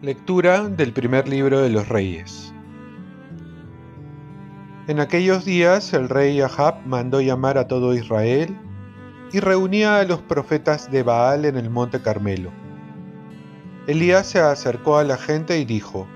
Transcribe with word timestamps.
Lectura 0.00 0.68
del 0.68 0.92
primer 0.92 1.26
libro 1.26 1.60
de 1.60 1.70
los 1.70 1.88
reyes. 1.88 2.54
En 4.86 5.00
aquellos 5.00 5.44
días 5.44 5.92
el 5.92 6.08
rey 6.08 6.40
Ahab 6.40 6.86
mandó 6.86 7.20
llamar 7.20 7.58
a 7.58 7.66
todo 7.66 7.92
Israel 7.94 8.56
y 9.32 9.40
reunía 9.40 9.98
a 9.98 10.04
los 10.04 10.22
profetas 10.22 10.90
de 10.90 11.02
Baal 11.02 11.44
en 11.44 11.56
el 11.56 11.68
monte 11.68 12.00
Carmelo. 12.00 12.52
Elías 13.88 14.26
se 14.28 14.38
acercó 14.38 14.98
a 14.98 15.04
la 15.04 15.16
gente 15.16 15.58
y 15.58 15.64
dijo, 15.64 16.06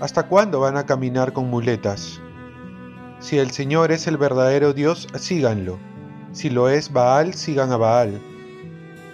¿Hasta 0.00 0.24
cuándo 0.24 0.60
van 0.60 0.76
a 0.76 0.86
caminar 0.86 1.32
con 1.32 1.50
muletas? 1.50 2.20
Si 3.24 3.38
el 3.38 3.52
Señor 3.52 3.90
es 3.90 4.06
el 4.06 4.18
verdadero 4.18 4.74
Dios, 4.74 5.08
síganlo. 5.18 5.78
Si 6.32 6.50
lo 6.50 6.68
es 6.68 6.92
Baal, 6.92 7.32
sigan 7.32 7.72
a 7.72 7.78
Baal. 7.78 8.20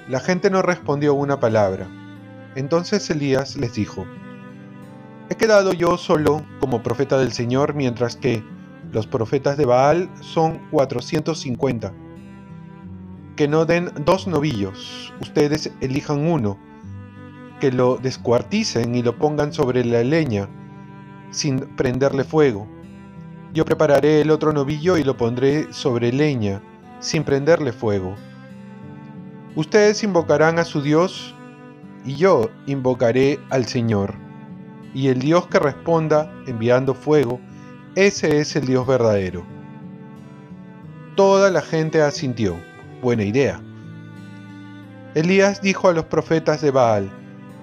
La 0.08 0.18
gente 0.18 0.50
no 0.50 0.62
respondió 0.62 1.14
una 1.14 1.38
palabra. 1.38 1.86
Entonces 2.56 3.08
Elías 3.08 3.56
les 3.56 3.74
dijo, 3.74 4.04
He 5.28 5.36
quedado 5.36 5.72
yo 5.72 5.96
solo 5.96 6.44
como 6.58 6.82
profeta 6.82 7.18
del 7.18 7.30
Señor, 7.30 7.74
mientras 7.74 8.16
que 8.16 8.42
los 8.90 9.06
profetas 9.06 9.56
de 9.56 9.66
Baal 9.66 10.10
son 10.20 10.58
450. 10.72 11.92
Que 13.36 13.46
no 13.46 13.64
den 13.64 13.92
dos 14.04 14.26
novillos, 14.26 15.14
ustedes 15.20 15.70
elijan 15.80 16.26
uno, 16.26 16.58
que 17.60 17.70
lo 17.70 17.96
descuarticen 17.96 18.92
y 18.96 19.04
lo 19.04 19.16
pongan 19.18 19.52
sobre 19.52 19.84
la 19.84 20.02
leña, 20.02 20.48
sin 21.30 21.60
prenderle 21.76 22.24
fuego. 22.24 22.66
Yo 23.52 23.64
prepararé 23.64 24.20
el 24.20 24.30
otro 24.30 24.52
novillo 24.52 24.96
y 24.96 25.02
lo 25.02 25.16
pondré 25.16 25.72
sobre 25.72 26.12
leña, 26.12 26.62
sin 27.00 27.24
prenderle 27.24 27.72
fuego. 27.72 28.14
Ustedes 29.56 30.04
invocarán 30.04 30.60
a 30.60 30.64
su 30.64 30.82
Dios 30.82 31.34
y 32.04 32.14
yo 32.14 32.48
invocaré 32.66 33.40
al 33.50 33.66
Señor. 33.66 34.14
Y 34.94 35.08
el 35.08 35.18
Dios 35.18 35.48
que 35.48 35.58
responda 35.58 36.32
enviando 36.46 36.94
fuego, 36.94 37.40
ese 37.96 38.38
es 38.38 38.54
el 38.54 38.66
Dios 38.66 38.86
verdadero. 38.86 39.44
Toda 41.16 41.50
la 41.50 41.60
gente 41.60 42.02
asintió. 42.02 42.56
Buena 43.02 43.24
idea. 43.24 43.60
Elías 45.14 45.60
dijo 45.60 45.88
a 45.88 45.92
los 45.92 46.04
profetas 46.04 46.60
de 46.60 46.70
Baal, 46.70 47.10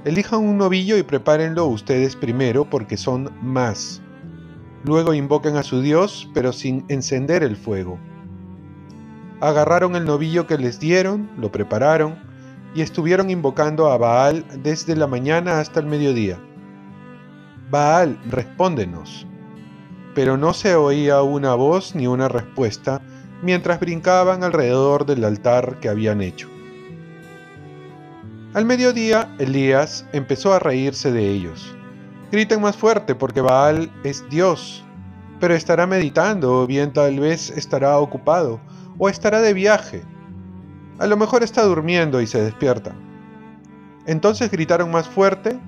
elijan 0.04 0.40
un 0.42 0.58
novillo 0.58 0.98
y 0.98 1.04
prepárenlo 1.04 1.66
ustedes 1.66 2.18
primero 2.18 2.70
porque 2.70 2.98
son 2.98 3.32
más. 3.42 4.02
Luego 4.88 5.14
invoquen 5.14 5.58
a 5.58 5.64
su 5.64 5.82
Dios, 5.82 6.30
pero 6.34 6.54
sin 6.54 6.86
encender 6.88 7.44
el 7.44 7.58
fuego. 7.58 8.00
Agarraron 9.42 9.98
el 9.98 10.06
novillo 10.06 10.48
que 10.48 10.58
les 10.58 10.80
dieron, 10.80 11.30
lo 11.38 11.52
prepararon, 11.52 12.16
y 12.74 12.82
estuvieron 12.82 13.30
invocando 13.30 13.92
a 13.92 13.98
Baal 13.98 14.46
desde 14.64 14.96
la 14.96 15.06
mañana 15.06 15.60
hasta 15.60 15.82
el 15.82 15.88
mediodía. 15.88 16.40
Baal, 17.70 18.18
respóndenos. 18.30 19.28
Pero 20.16 20.38
no 20.38 20.54
se 20.54 20.76
oía 20.76 21.22
una 21.22 21.54
voz 21.54 21.94
ni 21.94 22.08
una 22.08 22.30
respuesta 22.30 23.02
mientras 23.44 23.82
brincaban 23.82 24.42
alrededor 24.42 25.06
del 25.06 25.26
altar 25.26 25.82
que 25.82 25.90
habían 25.90 26.22
hecho. 26.22 26.48
Al 28.54 28.64
mediodía, 28.64 29.36
Elías 29.38 30.06
empezó 30.14 30.54
a 30.54 30.60
reírse 30.60 31.12
de 31.12 31.30
ellos. 31.30 31.77
Griten 32.32 32.62
más 32.62 32.76
fuerte 32.76 33.16
porque 33.16 33.42
Baal 33.42 33.92
es 34.04 34.28
Dios, 34.30 34.84
pero 35.40 35.54
estará 35.54 35.88
meditando 35.88 36.62
o 36.62 36.68
bien 36.68 36.92
tal 36.94 37.20
vez 37.20 37.50
estará 37.52 37.98
ocupado 38.00 38.60
o 38.98 39.10
estará 39.10 39.42
de 39.42 39.54
viaje 39.54 40.04
a 41.00 41.06
lo 41.06 41.16
mejor 41.16 41.44
está 41.44 41.64
durmiendo 41.64 42.22
y 42.22 42.28
se 42.28 42.42
despierta. 42.42 42.96
Entonces 44.06 44.50
gritaron 44.50 44.90
más 44.90 45.08
fuerte 45.08 45.60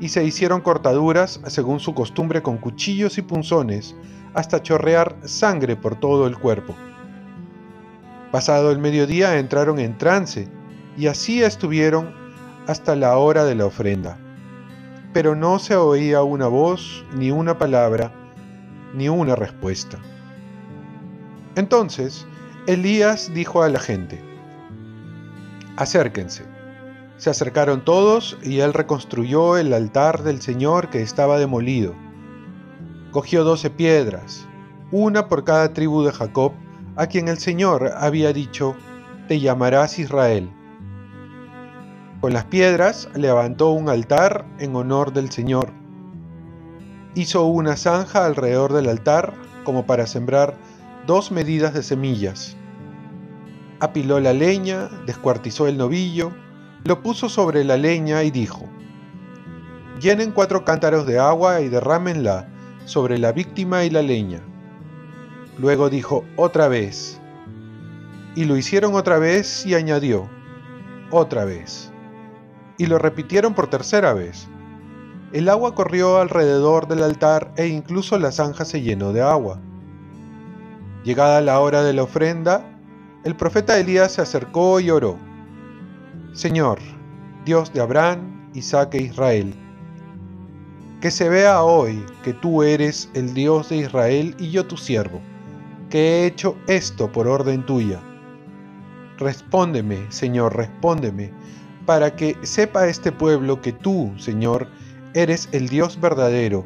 y 0.00 0.08
se 0.08 0.24
hicieron 0.24 0.60
cortaduras 0.60 1.40
según 1.46 1.78
su 1.80 1.94
costumbre 1.94 2.42
con 2.42 2.56
cuchillos 2.56 3.18
y 3.18 3.22
punzones 3.22 3.94
hasta 4.34 4.62
chorrear 4.62 5.16
sangre 5.24 5.76
por 5.76 5.96
todo 6.00 6.26
el 6.26 6.38
cuerpo. 6.38 6.74
Pasado 8.30 8.70
el 8.70 8.78
mediodía 8.78 9.38
entraron 9.38 9.78
en 9.78 9.98
trance 9.98 10.48
y 10.96 11.06
así 11.06 11.42
estuvieron 11.42 12.14
hasta 12.66 12.96
la 12.96 13.18
hora 13.18 13.44
de 13.44 13.54
la 13.54 13.66
ofrenda. 13.66 14.18
Pero 15.12 15.34
no 15.34 15.58
se 15.58 15.76
oía 15.76 16.22
una 16.22 16.46
voz, 16.46 17.04
ni 17.14 17.30
una 17.30 17.58
palabra, 17.58 18.12
ni 18.94 19.08
una 19.08 19.34
respuesta. 19.36 19.98
Entonces 21.54 22.26
Elías 22.66 23.32
dijo 23.34 23.62
a 23.62 23.68
la 23.68 23.78
gente, 23.78 24.22
acérquense. 25.76 26.44
Se 27.18 27.30
acercaron 27.30 27.84
todos 27.84 28.38
y 28.42 28.60
él 28.60 28.72
reconstruyó 28.72 29.56
el 29.56 29.72
altar 29.72 30.22
del 30.22 30.40
Señor 30.40 30.88
que 30.88 31.02
estaba 31.02 31.38
demolido. 31.38 31.94
Cogió 33.10 33.44
doce 33.44 33.70
piedras, 33.70 34.46
una 34.90 35.28
por 35.28 35.44
cada 35.44 35.72
tribu 35.72 36.02
de 36.02 36.12
Jacob, 36.12 36.52
a 36.96 37.06
quien 37.06 37.28
el 37.28 37.38
Señor 37.38 37.92
había 37.96 38.32
dicho, 38.32 38.74
te 39.28 39.40
llamarás 39.40 39.98
Israel. 39.98 40.50
Con 42.22 42.32
las 42.32 42.46
piedras 42.46 43.10
levantó 43.14 43.72
un 43.72 43.90
altar 43.90 44.46
en 44.58 44.74
honor 44.74 45.12
del 45.12 45.30
Señor. 45.30 45.74
Hizo 47.14 47.44
una 47.44 47.76
zanja 47.76 48.24
alrededor 48.24 48.72
del 48.72 48.88
altar 48.88 49.34
como 49.64 49.84
para 49.84 50.06
sembrar 50.06 50.54
dos 51.06 51.30
medidas 51.30 51.74
de 51.74 51.82
semillas 51.82 52.56
apiló 53.82 54.20
la 54.20 54.32
leña, 54.32 54.88
descuartizó 55.06 55.66
el 55.66 55.76
novillo, 55.76 56.30
lo 56.84 57.02
puso 57.02 57.28
sobre 57.28 57.64
la 57.64 57.76
leña 57.76 58.22
y 58.22 58.30
dijo, 58.30 58.68
llenen 60.00 60.30
cuatro 60.30 60.64
cántaros 60.64 61.04
de 61.04 61.18
agua 61.18 61.60
y 61.60 61.68
derrámenla 61.68 62.48
sobre 62.84 63.18
la 63.18 63.32
víctima 63.32 63.82
y 63.82 63.90
la 63.90 64.02
leña. 64.02 64.40
Luego 65.58 65.90
dijo 65.90 66.24
otra 66.36 66.68
vez, 66.68 67.20
y 68.36 68.44
lo 68.44 68.56
hicieron 68.56 68.94
otra 68.94 69.18
vez 69.18 69.66
y 69.66 69.74
añadió, 69.74 70.30
otra 71.10 71.44
vez. 71.44 71.91
Y 72.78 72.86
lo 72.86 72.98
repitieron 72.98 73.54
por 73.54 73.68
tercera 73.68 74.12
vez. 74.14 74.48
El 75.32 75.48
agua 75.48 75.74
corrió 75.74 76.18
alrededor 76.18 76.88
del 76.88 77.02
altar 77.02 77.52
e 77.56 77.66
incluso 77.66 78.18
la 78.18 78.32
zanja 78.32 78.64
se 78.64 78.82
llenó 78.82 79.12
de 79.12 79.22
agua. 79.22 79.58
Llegada 81.04 81.40
la 81.40 81.58
hora 81.60 81.82
de 81.82 81.92
la 81.94 82.02
ofrenda, 82.02 82.64
el 83.24 83.34
profeta 83.34 83.78
Elías 83.78 84.12
se 84.12 84.20
acercó 84.20 84.78
y 84.80 84.90
oró. 84.90 85.16
Señor, 86.32 86.78
Dios 87.44 87.72
de 87.72 87.80
Abraham, 87.80 88.50
Isaac 88.54 88.94
e 88.94 89.02
Israel, 89.02 89.54
que 91.00 91.10
se 91.10 91.28
vea 91.28 91.62
hoy 91.62 92.04
que 92.22 92.32
tú 92.32 92.62
eres 92.62 93.10
el 93.14 93.34
Dios 93.34 93.70
de 93.70 93.78
Israel 93.78 94.36
y 94.38 94.50
yo 94.50 94.66
tu 94.66 94.76
siervo, 94.76 95.20
que 95.90 95.98
he 95.98 96.26
hecho 96.26 96.56
esto 96.68 97.10
por 97.10 97.26
orden 97.26 97.66
tuya. 97.66 98.00
Respóndeme, 99.18 100.06
Señor, 100.10 100.56
respóndeme, 100.56 101.32
para 101.86 102.14
que 102.14 102.36
sepa 102.42 102.86
este 102.86 103.12
pueblo 103.12 103.60
que 103.60 103.72
tú, 103.72 104.12
Señor, 104.18 104.68
eres 105.14 105.48
el 105.52 105.68
Dios 105.68 106.00
verdadero 106.00 106.64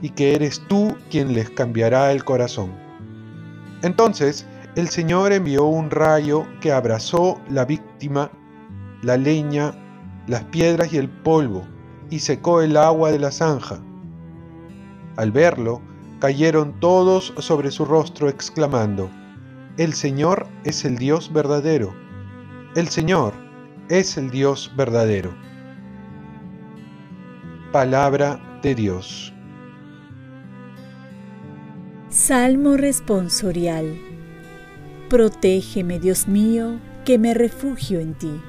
y 0.00 0.10
que 0.10 0.34
eres 0.34 0.62
tú 0.68 0.96
quien 1.10 1.34
les 1.34 1.50
cambiará 1.50 2.12
el 2.12 2.24
corazón. 2.24 2.70
Entonces 3.82 4.46
el 4.76 4.88
Señor 4.88 5.32
envió 5.32 5.64
un 5.64 5.90
rayo 5.90 6.46
que 6.60 6.72
abrazó 6.72 7.40
la 7.50 7.64
víctima, 7.64 8.30
la 9.02 9.16
leña, 9.16 9.74
las 10.26 10.44
piedras 10.44 10.92
y 10.92 10.98
el 10.98 11.08
polvo, 11.08 11.64
y 12.10 12.20
secó 12.20 12.60
el 12.60 12.76
agua 12.76 13.10
de 13.10 13.18
la 13.18 13.30
zanja. 13.30 13.80
Al 15.16 15.32
verlo, 15.32 15.80
cayeron 16.20 16.78
todos 16.80 17.32
sobre 17.38 17.70
su 17.70 17.84
rostro 17.84 18.28
exclamando, 18.28 19.10
El 19.78 19.94
Señor 19.94 20.46
es 20.64 20.84
el 20.84 20.96
Dios 20.96 21.32
verdadero, 21.32 21.92
el 22.74 22.88
Señor 22.88 23.47
es 23.88 24.16
el 24.16 24.30
Dios 24.30 24.72
verdadero. 24.76 25.34
Palabra 27.72 28.60
de 28.62 28.74
Dios. 28.74 29.32
Salmo 32.08 32.76
responsorial 32.76 33.98
Protégeme, 35.08 35.98
Dios 35.98 36.28
mío, 36.28 36.80
que 37.06 37.16
me 37.16 37.32
refugio 37.32 37.98
en 37.98 38.12
ti. 38.12 38.42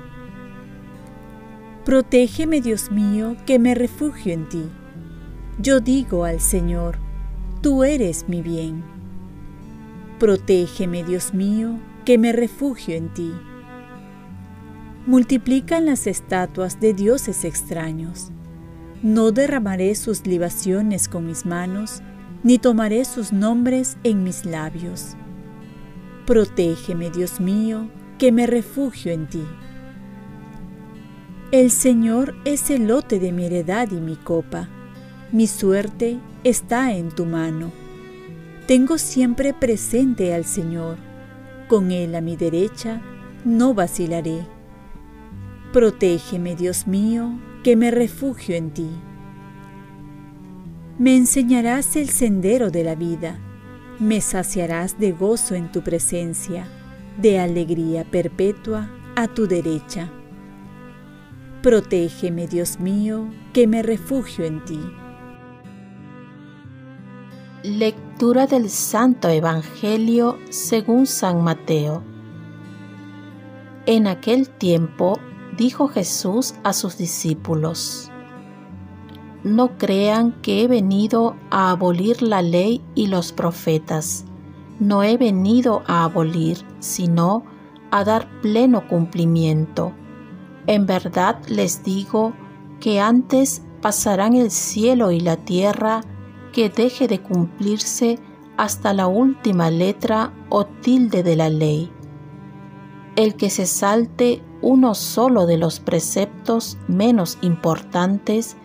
Protégeme, 1.85 2.59
Dios 2.59 2.91
mío, 2.91 3.37
que 3.45 3.59
me 3.59 3.75
refugio 3.75 4.33
en 4.33 4.49
ti. 4.49 4.63
Yo 5.57 5.79
digo 5.79 6.25
al 6.25 6.41
Señor, 6.41 6.97
tú 7.61 7.85
eres 7.85 8.27
mi 8.27 8.41
bien. 8.41 8.83
Protégeme, 10.19 11.05
Dios 11.05 11.33
mío, 11.33 11.79
que 12.03 12.17
me 12.17 12.33
refugio 12.33 12.95
en 12.95 13.13
ti. 13.13 13.31
Multiplican 15.05 15.85
las 15.85 16.07
estatuas 16.07 16.79
de 16.79 16.93
dioses 16.93 17.45
extraños. 17.45 18.31
No 19.01 19.31
derramaré 19.31 19.95
sus 19.95 20.27
libaciones 20.27 21.07
con 21.07 21.25
mis 21.25 21.45
manos, 21.45 22.01
ni 22.43 22.57
tomaré 22.57 23.05
sus 23.05 23.31
nombres 23.31 23.97
en 24.03 24.23
mis 24.23 24.45
labios. 24.45 25.15
Protégeme, 26.25 27.09
Dios 27.09 27.39
mío, 27.39 27.89
que 28.17 28.31
me 28.31 28.45
refugio 28.45 29.11
en 29.11 29.27
ti. 29.27 29.43
El 31.51 31.71
Señor 31.71 32.35
es 32.45 32.69
el 32.69 32.87
lote 32.87 33.19
de 33.19 33.31
mi 33.31 33.45
heredad 33.45 33.89
y 33.91 33.95
mi 33.95 34.15
copa. 34.15 34.69
Mi 35.31 35.47
suerte 35.47 36.19
está 36.43 36.93
en 36.93 37.09
tu 37.09 37.25
mano. 37.25 37.71
Tengo 38.67 38.99
siempre 38.99 39.53
presente 39.53 40.35
al 40.35 40.45
Señor. 40.45 40.97
Con 41.67 41.91
Él 41.91 42.13
a 42.13 42.21
mi 42.21 42.35
derecha 42.35 43.01
no 43.45 43.73
vacilaré. 43.73 44.58
Protégeme, 45.73 46.55
Dios 46.55 46.87
mío, 46.87 47.39
que 47.63 47.75
me 47.75 47.91
refugio 47.91 48.55
en 48.55 48.71
ti. 48.71 48.89
Me 50.97 51.15
enseñarás 51.15 51.95
el 51.95 52.09
sendero 52.09 52.71
de 52.71 52.83
la 52.83 52.95
vida, 52.95 53.37
me 53.99 54.19
saciarás 54.19 54.97
de 54.97 55.11
gozo 55.11 55.53
en 55.53 55.71
tu 55.71 55.83
presencia, 55.83 56.67
de 57.21 57.39
alegría 57.39 58.03
perpetua 58.03 58.89
a 59.15 59.27
tu 59.27 59.45
derecha. 59.45 60.09
Protégeme, 61.61 62.47
Dios 62.47 62.79
mío, 62.79 63.27
que 63.53 63.67
me 63.67 63.83
refugio 63.83 64.45
en 64.45 64.65
ti. 64.65 64.79
Lectura 67.61 68.47
del 68.47 68.71
Santo 68.71 69.29
Evangelio 69.29 70.39
según 70.49 71.05
San 71.05 71.43
Mateo. 71.43 72.01
En 73.85 74.07
aquel 74.07 74.49
tiempo 74.49 75.19
dijo 75.59 75.89
Jesús 75.89 76.55
a 76.63 76.71
sus 76.71 76.97
discípulos, 76.97 78.09
no 79.43 79.77
crean 79.77 80.31
que 80.41 80.63
he 80.63 80.67
venido 80.69 81.35
a 81.51 81.71
abolir 81.71 82.21
la 82.21 82.41
ley 82.41 82.81
y 82.95 83.07
los 83.07 83.33
profetas. 83.33 84.23
No 84.79 85.03
he 85.03 85.17
venido 85.17 85.83
a 85.85 86.05
abolir, 86.05 86.65
sino 86.79 87.43
a 87.91 88.05
dar 88.05 88.29
pleno 88.41 88.87
cumplimiento. 88.87 89.91
En 90.65 90.85
verdad 90.85 91.41
les 91.49 91.83
digo 91.83 92.33
que 92.79 93.01
antes 93.01 93.61
pasarán 93.81 94.35
el 94.35 94.51
cielo 94.51 95.11
y 95.11 95.19
la 95.19 95.35
tierra 95.35 96.01
que 96.53 96.69
deje 96.69 97.09
de 97.09 97.21
cumplirse 97.21 98.17
hasta 98.55 98.93
la 98.93 99.07
última 99.07 99.69
letra 99.71 100.31
o 100.47 100.65
tilde 100.65 101.21
de 101.21 101.35
la 101.35 101.49
ley. 101.49 101.91
El 103.17 103.35
que 103.35 103.49
se 103.49 103.65
salte 103.65 104.41
uno 104.61 104.95
solo 104.95 105.45
de 105.45 105.57
los 105.57 105.79
preceptos 105.79 106.77
menos 106.87 107.37
importantes 107.41 108.57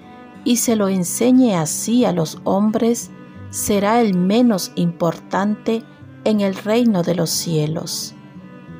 y 0.44 0.56
se 0.56 0.76
lo 0.76 0.88
enseñe 0.88 1.54
así 1.54 2.04
a 2.04 2.12
los 2.12 2.40
hombres, 2.44 3.10
será 3.50 4.00
el 4.00 4.14
menos 4.14 4.72
importante 4.74 5.84
en 6.24 6.40
el 6.40 6.54
reino 6.54 7.02
de 7.02 7.14
los 7.14 7.30
cielos. 7.30 8.14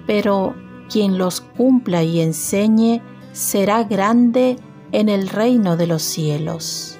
Pero 0.06 0.54
quien 0.90 1.16
los 1.16 1.40
cumpla 1.40 2.02
y 2.02 2.20
enseñe 2.20 3.00
será 3.32 3.84
grande 3.84 4.56
en 4.92 5.08
el 5.08 5.28
reino 5.28 5.76
de 5.76 5.86
los 5.86 6.02
cielos. 6.02 6.98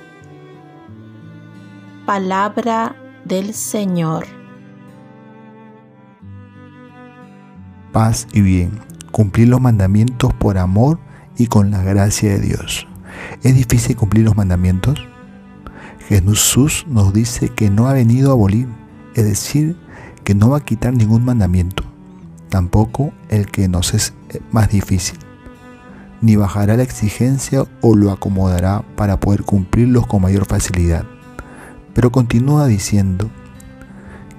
Palabra 2.07 2.97
del 3.25 3.55
Señor. 3.55 4.27
Paz 7.93 8.27
y 8.33 8.41
bien. 8.41 8.94
Cumplir 9.15 9.47
los 9.47 9.61
mandamientos 9.61 10.35
por 10.35 10.59
amor 10.59 10.99
y 11.39 11.47
con 11.47 11.71
la 11.71 11.85
gracia 11.85 12.33
de 12.33 12.41
Dios. 12.41 12.89
¿Es 13.45 13.55
difícil 13.55 13.95
cumplir 13.95 14.25
los 14.25 14.37
mandamientos? 14.37 14.99
Jesús 16.09 16.85
nos 16.89 17.13
dice 17.13 17.49
que 17.51 17.71
no 17.71 17.87
ha 17.87 17.93
venido 17.93 18.31
a 18.31 18.33
abolir, 18.33 18.67
es 19.15 19.25
decir, 19.25 19.77
que 20.25 20.35
no 20.35 20.49
va 20.51 20.57
a 20.57 20.65
quitar 20.65 20.95
ningún 20.95 21.25
mandamiento, 21.25 21.85
tampoco 22.49 23.13
el 23.29 23.47
que 23.47 23.69
nos 23.69 23.95
es 23.95 24.15
más 24.51 24.71
difícil, 24.71 25.17
ni 26.21 26.35
bajará 26.35 26.77
la 26.77 26.83
exigencia 26.83 27.67
o 27.83 27.95
lo 27.95 28.11
acomodará 28.11 28.83
para 28.97 29.21
poder 29.21 29.45
cumplirlos 29.45 30.09
con 30.09 30.23
mayor 30.23 30.45
facilidad. 30.45 31.05
Pero 31.95 32.11
continúa 32.11 32.67
diciendo 32.67 33.31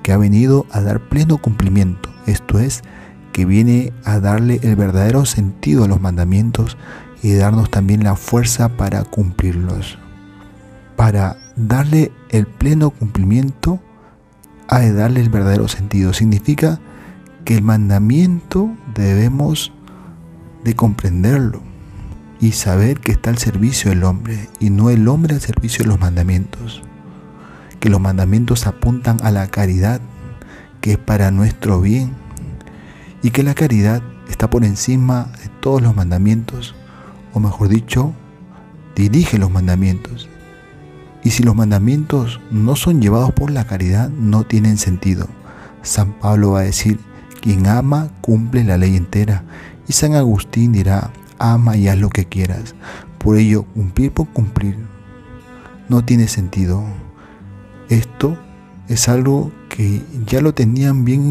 que 0.04 0.12
ha 0.12 0.18
venido 0.18 0.66
a 0.69 0.81
dar 0.81 1.00
pleno 1.00 1.38
cumplimiento, 1.38 2.10
esto 2.25 2.60
es, 2.60 2.83
que 3.35 3.43
viene 3.43 3.91
a 4.05 4.21
darle 4.21 4.61
el 4.63 4.77
verdadero 4.77 5.25
sentido 5.25 5.83
a 5.83 5.89
los 5.89 5.99
mandamientos 5.99 6.77
y 7.21 7.33
darnos 7.33 7.69
también 7.69 8.01
la 8.01 8.15
fuerza 8.15 8.69
para 8.77 9.03
cumplirlos. 9.03 9.97
Para 10.95 11.35
darle 11.57 12.13
el 12.29 12.47
pleno 12.47 12.91
cumplimiento, 12.91 13.81
ha 14.69 14.79
de 14.79 14.93
darle 14.93 15.19
el 15.19 15.27
verdadero 15.27 15.67
sentido. 15.67 16.13
Significa 16.13 16.79
que 17.43 17.55
el 17.55 17.61
mandamiento 17.61 18.71
debemos 18.93 19.73
de 20.63 20.73
comprenderlo 20.73 21.61
y 22.39 22.53
saber 22.53 23.01
que 23.01 23.11
está 23.11 23.31
al 23.31 23.37
servicio 23.37 23.89
del 23.89 24.05
hombre 24.05 24.47
y 24.61 24.69
no 24.69 24.89
el 24.89 25.09
hombre 25.09 25.35
al 25.35 25.41
servicio 25.41 25.83
de 25.83 25.89
los 25.89 25.99
mandamientos. 25.99 26.83
Que 27.81 27.89
los 27.89 27.99
mandamientos 27.99 28.65
apuntan 28.65 29.17
a 29.23 29.31
la 29.31 29.47
caridad, 29.47 29.99
que 30.79 30.93
es 30.93 30.97
para 30.97 31.31
nuestro 31.31 31.81
bien, 31.81 32.23
y 33.25 33.31
que 33.31 33.42
la 33.42 33.56
caridad 33.56 34.04
está 34.30 34.51
por 34.51 34.63
encima 34.63 35.31
de 35.42 35.50
todos 35.60 35.81
los 35.81 35.95
mandamientos 35.95 36.75
o 37.33 37.39
mejor 37.39 37.69
dicho, 37.69 38.13
dirige 38.95 39.39
los 39.39 39.50
mandamientos. 39.50 40.30
Y 41.24 41.31
si 41.31 41.42
los 41.42 41.56
mandamientos 41.56 42.39
no 42.51 42.75
son 42.75 43.01
llevados 43.01 43.31
por 43.31 43.50
la 43.50 43.66
caridad, 43.66 44.10
no 44.10 44.44
tienen 44.44 44.77
sentido. 44.77 45.27
San 45.81 46.13
Pablo 46.19 46.51
va 46.51 46.60
a 46.60 46.66
decir, 46.66 47.00
quien 47.42 47.66
ama 47.66 48.10
cumple 48.22 48.63
la 48.63 48.77
ley 48.77 48.95
entera. 48.95 49.44
Y 49.88 49.94
San 49.94 50.13
Agustín 50.13 50.71
dirá, 50.71 51.10
ama 51.39 51.78
y 51.78 51.88
haz 51.88 51.98
lo 51.98 52.10
que 52.10 52.25
quieras. 52.25 52.75
Por 53.18 53.38
ello, 53.38 53.63
cumplir 53.74 54.12
por 54.12 54.28
cumplir 54.28 54.78
no 55.89 56.06
tiene 56.06 56.28
sentido. 56.28 56.83
Esto 57.89 58.38
es 58.88 59.10
algo 59.10 59.51
que 59.68 60.04
ya 60.28 60.42
lo 60.42 60.54
tenían 60.54 61.06
bien 61.06 61.25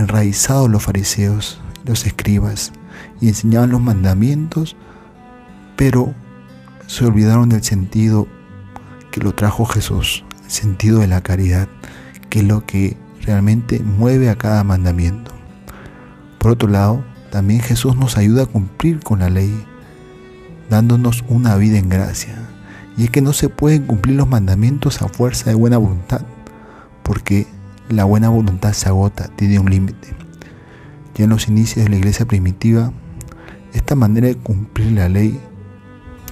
enraizado 0.00 0.68
los 0.68 0.82
fariseos, 0.82 1.60
los 1.84 2.06
escribas, 2.06 2.72
y 3.20 3.28
enseñaban 3.28 3.70
los 3.70 3.80
mandamientos 3.80 4.76
pero 5.80 6.14
se 6.86 7.06
olvidaron 7.06 7.48
del 7.48 7.64
sentido 7.64 8.28
que 9.10 9.22
lo 9.22 9.34
trajo 9.34 9.64
Jesús, 9.64 10.26
el 10.44 10.50
sentido 10.50 10.98
de 10.98 11.06
la 11.06 11.22
caridad, 11.22 11.68
que 12.28 12.40
es 12.40 12.44
lo 12.44 12.66
que 12.66 12.98
realmente 13.22 13.78
mueve 13.78 14.28
a 14.28 14.36
cada 14.36 14.62
mandamiento. 14.62 15.32
Por 16.36 16.50
otro 16.50 16.68
lado, 16.68 17.02
también 17.30 17.62
Jesús 17.62 17.96
nos 17.96 18.18
ayuda 18.18 18.42
a 18.42 18.46
cumplir 18.46 19.00
con 19.00 19.20
la 19.20 19.30
ley, 19.30 19.64
dándonos 20.68 21.24
una 21.28 21.56
vida 21.56 21.78
en 21.78 21.88
gracia. 21.88 22.34
Y 22.98 23.04
es 23.04 23.10
que 23.10 23.22
no 23.22 23.32
se 23.32 23.48
pueden 23.48 23.86
cumplir 23.86 24.16
los 24.16 24.28
mandamientos 24.28 25.00
a 25.00 25.08
fuerza 25.08 25.48
de 25.48 25.56
buena 25.56 25.78
voluntad, 25.78 26.20
porque 27.02 27.46
la 27.90 28.04
buena 28.04 28.28
voluntad 28.28 28.72
se 28.72 28.88
agota, 28.88 29.28
tiene 29.36 29.58
un 29.58 29.68
límite. 29.68 30.08
Ya 31.16 31.24
en 31.24 31.30
los 31.30 31.48
inicios 31.48 31.84
de 31.84 31.90
la 31.90 31.96
iglesia 31.96 32.24
primitiva, 32.24 32.92
esta 33.74 33.94
manera 33.94 34.28
de 34.28 34.36
cumplir 34.36 34.92
la 34.92 35.08
ley 35.08 35.38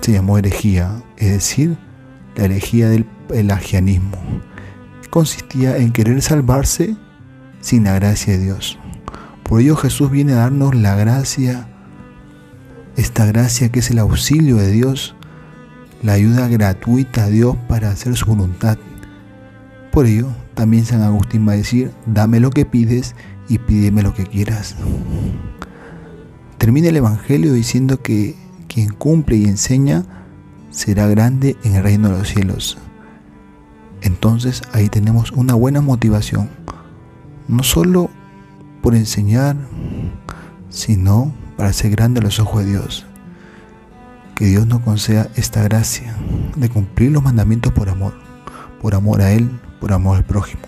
se 0.00 0.12
llamó 0.12 0.38
herejía, 0.38 1.02
es 1.16 1.30
decir, 1.30 1.76
la 2.36 2.44
herejía 2.44 2.88
del 2.88 3.04
pelagianismo. 3.28 4.16
Consistía 5.10 5.76
en 5.76 5.92
querer 5.92 6.22
salvarse 6.22 6.96
sin 7.60 7.84
la 7.84 7.94
gracia 7.94 8.34
de 8.34 8.44
Dios. 8.44 8.78
Por 9.42 9.60
ello 9.60 9.76
Jesús 9.76 10.10
viene 10.10 10.34
a 10.34 10.36
darnos 10.36 10.74
la 10.74 10.94
gracia, 10.94 11.68
esta 12.96 13.26
gracia 13.26 13.70
que 13.70 13.80
es 13.80 13.90
el 13.90 13.98
auxilio 13.98 14.56
de 14.56 14.70
Dios, 14.70 15.16
la 16.02 16.12
ayuda 16.12 16.46
gratuita 16.46 17.24
a 17.24 17.28
Dios 17.28 17.56
para 17.68 17.90
hacer 17.90 18.16
su 18.16 18.26
voluntad. 18.26 18.78
Por 19.90 20.06
ello, 20.06 20.28
también 20.58 20.84
San 20.84 21.02
Agustín 21.02 21.46
va 21.46 21.52
a 21.52 21.56
decir, 21.56 21.92
dame 22.04 22.40
lo 22.40 22.50
que 22.50 22.66
pides 22.66 23.14
y 23.48 23.58
pídeme 23.58 24.02
lo 24.02 24.12
que 24.12 24.26
quieras. 24.26 24.74
Termina 26.58 26.88
el 26.88 26.96
Evangelio 26.96 27.52
diciendo 27.52 28.02
que 28.02 28.34
quien 28.66 28.88
cumple 28.88 29.36
y 29.36 29.44
enseña 29.44 30.02
será 30.72 31.06
grande 31.06 31.56
en 31.62 31.76
el 31.76 31.84
reino 31.84 32.08
de 32.08 32.18
los 32.18 32.28
cielos. 32.30 32.76
Entonces 34.02 34.62
ahí 34.72 34.88
tenemos 34.88 35.30
una 35.30 35.54
buena 35.54 35.80
motivación, 35.80 36.50
no 37.46 37.62
solo 37.62 38.10
por 38.82 38.96
enseñar, 38.96 39.54
sino 40.70 41.32
para 41.56 41.72
ser 41.72 41.92
grande 41.92 42.18
a 42.18 42.24
los 42.24 42.40
ojos 42.40 42.64
de 42.64 42.70
Dios. 42.70 43.06
Que 44.34 44.46
Dios 44.46 44.66
nos 44.66 44.80
conceda 44.80 45.28
esta 45.36 45.62
gracia 45.62 46.16
de 46.56 46.68
cumplir 46.68 47.12
los 47.12 47.22
mandamientos 47.22 47.72
por 47.72 47.88
amor, 47.88 48.14
por 48.82 48.96
amor 48.96 49.20
a 49.20 49.30
Él, 49.30 49.48
por 49.80 49.92
amor 49.92 50.16
al 50.16 50.24
prójimo. 50.24 50.62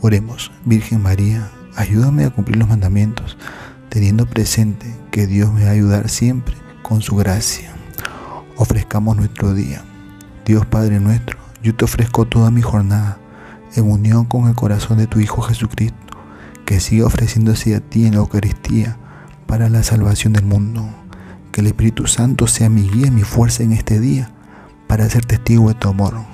Oremos, 0.00 0.52
Virgen 0.64 1.02
María, 1.02 1.50
ayúdame 1.76 2.24
a 2.24 2.30
cumplir 2.30 2.58
los 2.58 2.68
mandamientos, 2.68 3.36
teniendo 3.88 4.26
presente 4.26 4.94
que 5.10 5.26
Dios 5.26 5.52
me 5.52 5.64
va 5.64 5.70
a 5.70 5.72
ayudar 5.72 6.08
siempre 6.08 6.54
con 6.82 7.00
su 7.00 7.16
gracia. 7.16 7.72
Ofrezcamos 8.56 9.16
nuestro 9.16 9.54
día. 9.54 9.82
Dios 10.44 10.66
Padre 10.66 11.00
nuestro, 11.00 11.38
yo 11.62 11.74
te 11.74 11.84
ofrezco 11.84 12.26
toda 12.26 12.50
mi 12.50 12.60
jornada 12.60 13.18
en 13.74 13.90
unión 13.90 14.26
con 14.26 14.48
el 14.48 14.54
corazón 14.54 14.98
de 14.98 15.06
tu 15.06 15.20
Hijo 15.20 15.42
Jesucristo, 15.42 15.98
que 16.66 16.80
sigue 16.80 17.02
ofreciéndose 17.02 17.74
a 17.74 17.80
ti 17.80 18.06
en 18.06 18.12
la 18.12 18.18
Eucaristía 18.18 18.98
para 19.46 19.68
la 19.68 19.82
salvación 19.82 20.34
del 20.34 20.44
mundo. 20.44 20.88
Que 21.50 21.60
el 21.60 21.68
Espíritu 21.68 22.06
Santo 22.06 22.46
sea 22.46 22.68
mi 22.68 22.88
guía 22.88 23.06
y 23.06 23.10
mi 23.10 23.22
fuerza 23.22 23.62
en 23.62 23.72
este 23.72 24.00
día 24.00 24.30
para 24.86 25.08
ser 25.08 25.24
testigo 25.24 25.68
de 25.68 25.74
tu 25.74 25.88
amor. 25.88 26.33